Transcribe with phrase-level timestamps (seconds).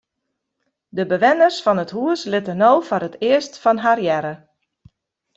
[0.95, 4.33] De bewenners fan it hús litte no foar it earst fan har hearre.